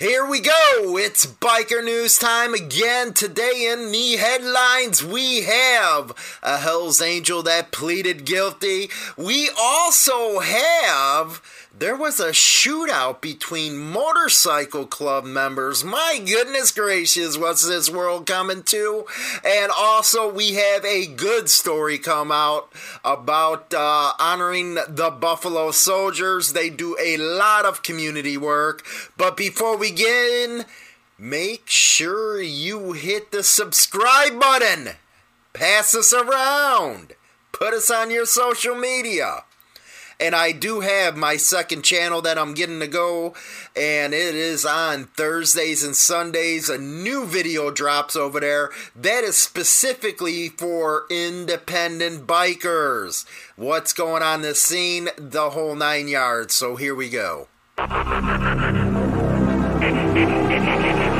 [0.00, 0.96] Here we go.
[0.96, 3.12] It's biker news time again.
[3.12, 8.88] Today in the headlines, we have a Hell's Angel that pleaded guilty.
[9.18, 15.84] We also have there was a shootout between motorcycle club members.
[15.84, 19.06] My goodness gracious, what's this world coming to?
[19.44, 22.72] And also, we have a good story come out
[23.04, 26.52] about uh, honoring the Buffalo Soldiers.
[26.52, 28.84] They do a lot of community work.
[29.16, 30.66] But before we get
[31.18, 34.90] make sure you hit the subscribe button.
[35.52, 37.12] Pass us around.
[37.52, 39.44] Put us on your social media
[40.20, 43.34] and I do have my second channel that I'm getting to go,
[43.74, 46.68] and it is on Thursdays and Sundays.
[46.68, 53.24] A new video drops over there that is specifically for independent bikers.
[53.56, 55.08] What's going on this scene?
[55.16, 56.54] The whole nine yards.
[56.54, 57.48] So here we go.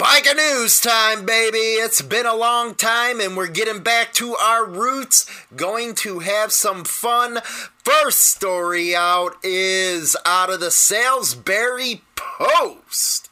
[0.00, 1.58] Biker news time, baby.
[1.58, 5.30] It's been a long time and we're getting back to our roots.
[5.54, 7.40] Going to have some fun.
[7.84, 13.28] First story out is out of the Salisbury Post.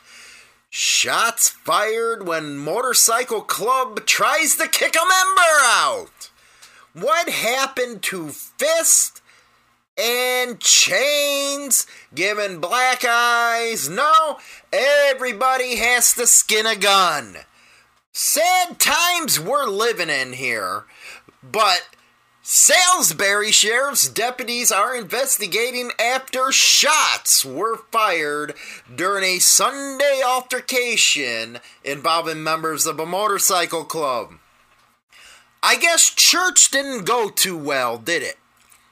[0.69, 6.31] Shots fired when motorcycle club tries to kick a member out.
[6.93, 9.23] What happened to Fist
[10.43, 13.89] and chains, giving black eyes.
[13.89, 14.39] No,
[14.73, 17.37] everybody has to skin a gun.
[18.13, 20.85] Sad times we're living in here,
[21.43, 21.83] but
[22.43, 28.55] Salisbury Sheriff's deputies are investigating after shots were fired
[28.95, 34.35] during a Sunday altercation involving members of a motorcycle club.
[35.63, 38.39] I guess church didn't go too well, did it?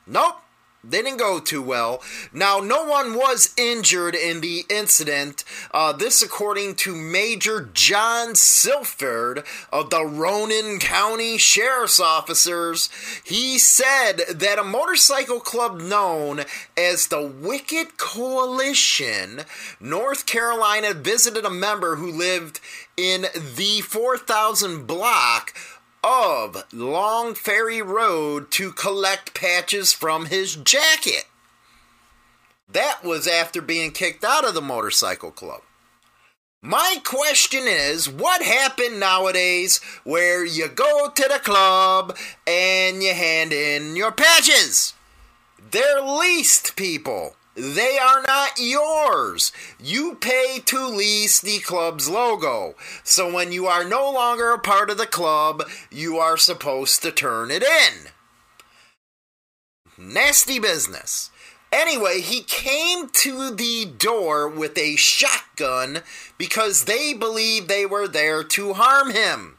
[0.06, 0.42] Nope.
[0.88, 2.02] They didn't go too well.
[2.32, 5.44] Now, no one was injured in the incident.
[5.72, 12.88] Uh, this, according to Major John Silford of the Rowan County Sheriff's Officers.
[13.24, 16.42] He said that a motorcycle club known
[16.76, 19.42] as the Wicked Coalition,
[19.80, 22.60] North Carolina, visited a member who lived
[22.96, 25.52] in the 4000 block
[26.06, 31.24] of Long Ferry Road to collect patches from his jacket.
[32.68, 35.62] That was after being kicked out of the motorcycle club.
[36.62, 42.16] My question is what happened nowadays where you go to the club
[42.46, 44.94] and you hand in your patches?
[45.72, 47.34] They're leased people.
[47.56, 49.50] They are not yours.
[49.82, 52.74] You pay to lease the club's logo.
[53.02, 57.10] So when you are no longer a part of the club, you are supposed to
[57.10, 58.10] turn it in.
[59.96, 61.30] Nasty business.
[61.72, 66.00] Anyway, he came to the door with a shotgun
[66.36, 69.55] because they believed they were there to harm him.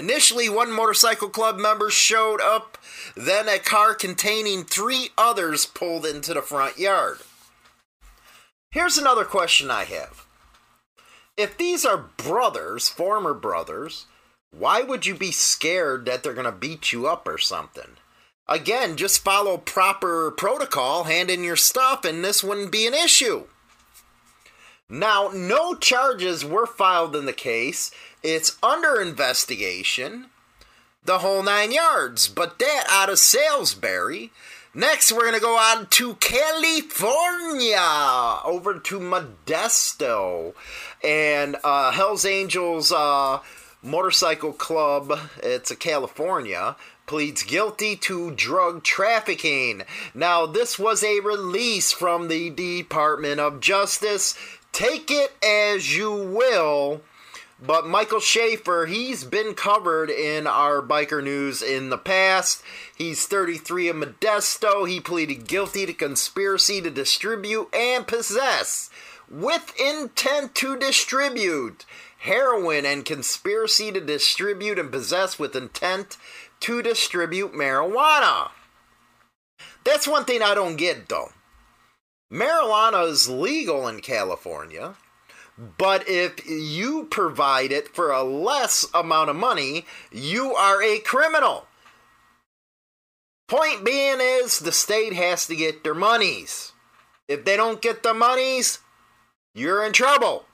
[0.00, 2.78] Initially, one motorcycle club member showed up,
[3.14, 7.18] then a car containing three others pulled into the front yard.
[8.70, 10.24] Here's another question I have.
[11.36, 14.06] If these are brothers, former brothers,
[14.50, 17.98] why would you be scared that they're going to beat you up or something?
[18.48, 23.44] Again, just follow proper protocol, hand in your stuff, and this wouldn't be an issue.
[24.90, 27.92] Now, no charges were filed in the case,
[28.22, 30.26] it's under investigation,
[31.04, 32.26] the whole nine yards.
[32.28, 34.32] But that out of Salisbury.
[34.74, 37.76] Next, we're going to go on to California,
[38.44, 40.54] over to Modesto.
[41.02, 43.40] And uh, Hells Angels uh,
[43.82, 46.76] Motorcycle Club, it's a California,
[47.06, 49.82] pleads guilty to drug trafficking.
[50.14, 54.36] Now, this was a release from the Department of Justice.
[54.72, 57.02] Take it as you will.
[57.62, 62.62] But Michael Schaefer, he's been covered in our biker news in the past.
[62.96, 64.88] He's 33 of Modesto.
[64.88, 68.88] He pleaded guilty to conspiracy to distribute and possess
[69.28, 71.84] with intent to distribute
[72.20, 76.16] heroin and conspiracy to distribute and possess with intent
[76.60, 78.50] to distribute marijuana.
[79.84, 81.30] That's one thing I don't get though.
[82.32, 84.94] Marijuana is legal in California.
[85.78, 91.66] But if you provide it for a less amount of money, you are a criminal.
[93.46, 96.72] Point being is the state has to get their monies.
[97.28, 98.78] If they don't get the monies,
[99.54, 100.46] you're in trouble.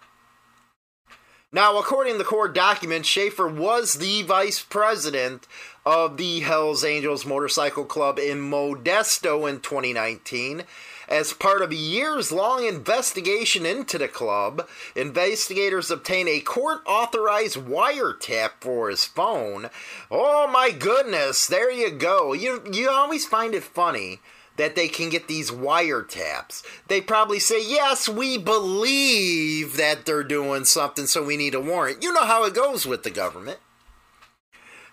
[1.52, 5.46] Now, according to the court documents, Schaefer was the vice president
[5.84, 10.64] of the Hells Angels Motorcycle Club in Modesto in 2019.
[11.08, 17.56] As part of a years long investigation into the club, investigators obtained a court authorized
[17.56, 19.70] wiretap for his phone.
[20.10, 22.32] Oh my goodness, there you go.
[22.32, 24.20] You, you always find it funny
[24.56, 26.62] that they can get these wiretaps.
[26.88, 32.02] They probably say, Yes, we believe that they're doing something, so we need a warrant.
[32.02, 33.58] You know how it goes with the government.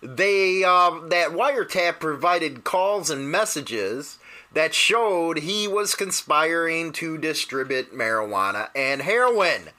[0.01, 4.19] They uh, that wiretap provided calls and messages
[4.53, 9.69] that showed he was conspiring to distribute marijuana and heroin.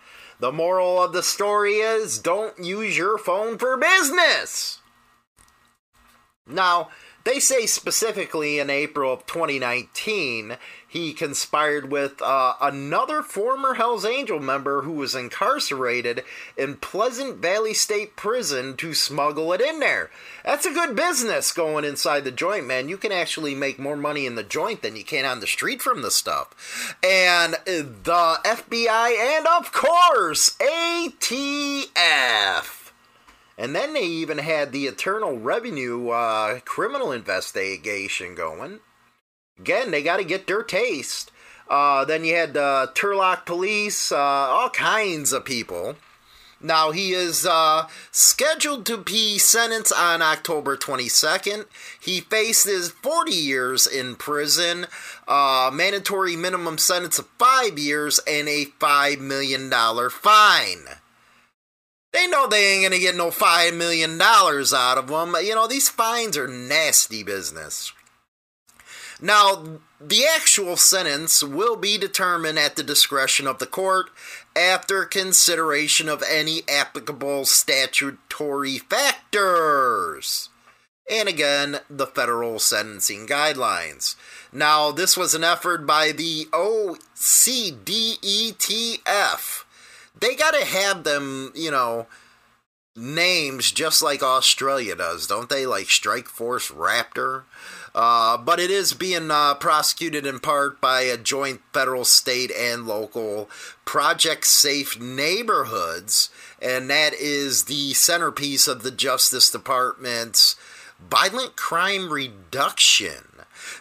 [0.41, 4.81] The moral of the story is don't use your phone for business.
[6.47, 6.91] Now,
[7.25, 10.56] they say specifically in April of 2019,
[10.94, 16.23] he conspired with uh, another former Hells Angel member who was incarcerated
[16.56, 20.08] in Pleasant Valley State Prison to smuggle it in there.
[20.44, 22.88] That's a good business going inside the joint, man.
[22.88, 25.82] You can actually make more money in the joint than you can on the street
[25.82, 26.94] from the stuff.
[27.02, 31.94] And the FBI, and of course, ATF
[33.56, 38.79] and then they even had the Internal Revenue uh, criminal investigation going.
[39.59, 41.31] Again, they got to get their taste.
[41.69, 45.97] Uh, then you had uh, Turlock Police, uh, all kinds of people.
[46.61, 51.67] Now, he is uh, scheduled to be sentenced on October 22nd.
[52.01, 54.87] He faces 40 years in prison,
[55.29, 59.71] uh, mandatory minimum sentence of five years, and a $5 million
[60.11, 60.97] fine.
[62.15, 65.35] They know they ain't gonna get no $5 million out of them.
[65.43, 67.93] You know, these fines are nasty business.
[69.25, 74.11] Now, the actual sentence will be determined at the discretion of the court
[74.55, 80.50] after consideration of any applicable statutory factors.
[81.11, 84.17] And again, the federal sentencing guidelines.
[84.53, 87.00] Now, this was an effort by the OCDETF
[90.19, 92.06] they got to have them, you know,
[92.97, 95.67] names just like Australia does, don't they?
[95.67, 97.43] Like Strike Force Raptor.
[97.94, 102.87] Uh, but it is being uh, prosecuted in part by a joint federal, state, and
[102.87, 103.49] local
[103.85, 106.29] Project Safe Neighborhoods,
[106.61, 110.56] and that is the centerpiece of the Justice Department's
[110.99, 113.25] violent crime reduction.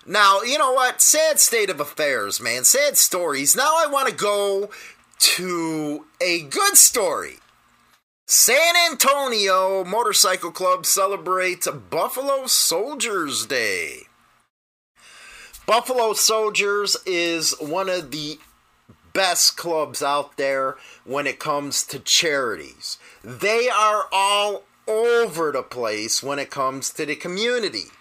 [0.06, 1.02] Now, you know what?
[1.02, 2.64] Sad state of affairs, man.
[2.66, 3.56] Sad stories.
[3.56, 4.70] Now I want to go
[5.18, 7.40] to a good story.
[8.36, 14.08] San Antonio Motorcycle Club celebrates Buffalo Soldiers Day.
[15.68, 18.40] Buffalo Soldiers is one of the
[19.14, 22.98] best clubs out there when it comes to charities.
[23.24, 27.92] They are all over the place when it comes to the community.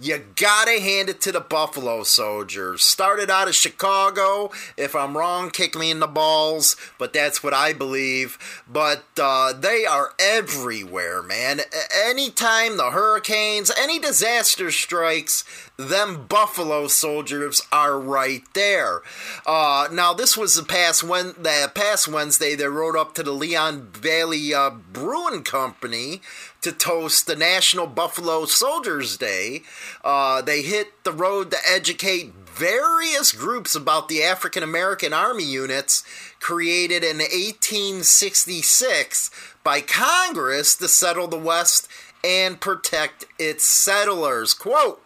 [0.00, 2.82] You gotta hand it to the Buffalo Soldiers.
[2.82, 4.50] Started out of Chicago.
[4.76, 8.38] If I'm wrong, kick me in the balls, but that's what I believe.
[8.68, 11.60] But uh, they are everywhere, man.
[11.94, 15.44] Anytime the hurricanes, any disaster strikes,
[15.76, 19.02] them Buffalo Soldiers are right there.
[19.46, 22.54] Uh, now, this was the past when the past Wednesday.
[22.54, 26.20] They rode up to the Leon Valley uh, Brewing Company
[26.62, 29.62] to toast the National Buffalo Soldiers Day.
[30.02, 36.02] Uh, they hit the road to educate various groups about the African American Army units
[36.40, 39.30] created in 1866
[39.62, 41.88] by Congress to settle the West
[42.24, 44.54] and protect its settlers.
[44.54, 45.02] Quote,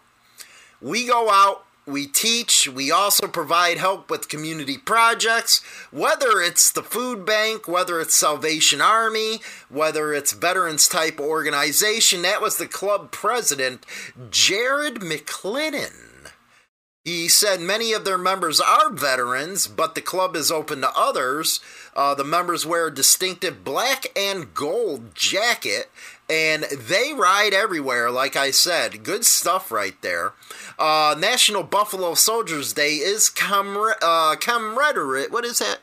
[0.81, 2.67] we go out we teach.
[2.67, 8.81] We also provide help with community projects, whether it's the food bank, whether it's Salvation
[8.81, 9.39] Army,
[9.69, 12.21] whether it's veterans type organization.
[12.23, 13.85] That was the club president,
[14.29, 16.31] Jared McClendon.
[17.07, 21.61] He said many of their members are veterans, but the club is open to others.
[21.95, 25.89] Uh, the members wear a distinctive black and gold jacket
[26.29, 29.03] and they ride everywhere, like I said.
[29.03, 30.33] Good stuff right there.
[30.77, 34.35] Uh, National Buffalo Soldiers Day is comra- uh.
[35.31, 35.79] What is that?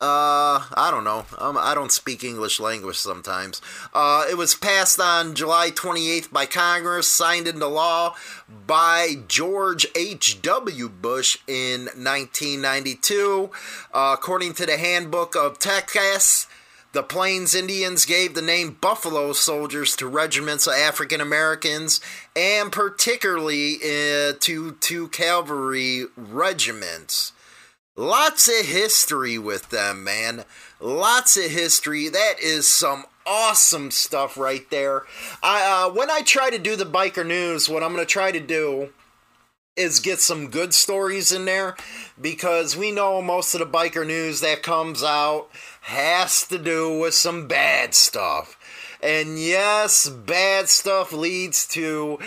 [0.00, 1.26] Uh, I don't know.
[1.36, 3.60] Um, I don't speak English language sometimes.
[3.92, 8.14] Uh, it was passed on July 28th by Congress, signed into law
[8.66, 10.88] by George H.W.
[10.88, 13.50] Bush in 1992.
[13.92, 16.46] Uh, according to the Handbook of Texas,
[16.92, 22.00] the Plains Indians gave the name Buffalo Soldiers to regiments of African Americans
[22.34, 27.32] and particularly uh, to, two cavalry regiments.
[27.96, 30.44] Lots of history with them, man.
[30.80, 32.08] Lots of history.
[32.08, 35.02] That is some awesome stuff right there.
[35.42, 38.32] I uh, when I try to do the biker news, what I'm going to try
[38.32, 38.90] to do
[39.76, 41.76] is get some good stories in there
[42.20, 45.48] because we know most of the biker news that comes out
[45.82, 48.56] has to do with some bad stuff.
[49.02, 52.18] And yes, bad stuff leads to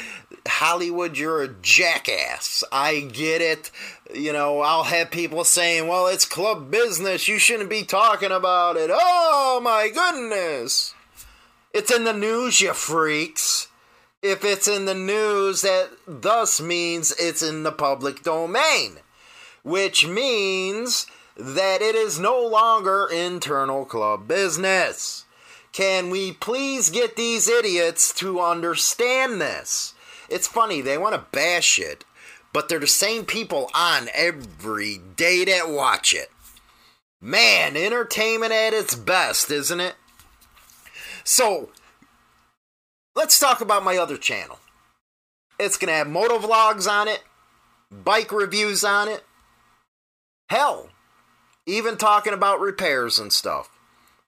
[0.48, 2.64] Hollywood, you're a jackass.
[2.72, 3.72] I get it.
[4.14, 7.28] You know, I'll have people saying, well, it's club business.
[7.28, 8.90] You shouldn't be talking about it.
[8.92, 10.94] Oh, my goodness.
[11.74, 13.68] It's in the news, you freaks.
[14.24, 19.00] If it's in the news, that thus means it's in the public domain,
[19.64, 25.26] which means that it is no longer internal club business.
[25.74, 29.94] Can we please get these idiots to understand this?
[30.30, 32.06] It's funny, they want to bash it,
[32.54, 36.32] but they're the same people on every day that watch it.
[37.20, 39.96] Man, entertainment at its best, isn't it?
[41.26, 41.72] So,
[43.16, 44.60] let's talk about my other channel.
[45.60, 47.24] It's going to have moto vlogs on it,
[47.92, 49.24] bike reviews on it.
[50.50, 50.90] Hell,
[51.66, 53.70] even talking about repairs and stuff.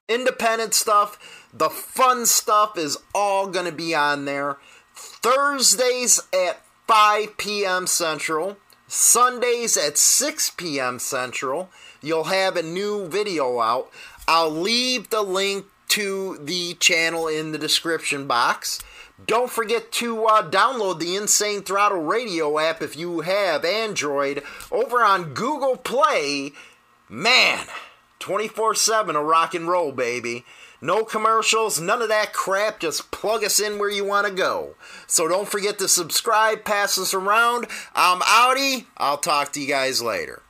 [0.08, 4.58] Independent stuff, the fun stuff is all going to be on there.
[4.94, 7.86] Thursdays at 5 p.m.
[7.86, 10.98] Central, Sundays at 6 p.m.
[10.98, 11.70] Central.
[12.00, 13.90] You'll have a new video out.
[14.28, 18.82] I'll leave the link to the channel in the description box.
[19.26, 25.02] Don't forget to uh, download the Insane Throttle Radio app if you have Android over
[25.02, 26.52] on Google Play.
[27.08, 27.66] Man,
[28.18, 30.44] 24 7 a rock and roll, baby.
[30.82, 32.80] No commercials, none of that crap.
[32.80, 34.74] Just plug us in where you want to go.
[35.06, 37.68] So don't forget to subscribe, pass us around.
[37.94, 38.86] I'm Audi.
[38.98, 40.42] I'll talk to you guys later.